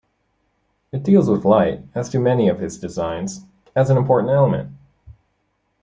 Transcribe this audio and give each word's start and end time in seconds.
It 0.91 1.03
deals 1.03 1.29
with 1.29 1.45
light, 1.45 1.83
as 1.93 2.09
do 2.09 2.19
many 2.19 2.47
of 2.49 2.59
his 2.59 2.79
designs, 2.79 3.45
as 3.75 3.91
an 3.91 3.97
important 3.97 4.31
element. 4.33 4.71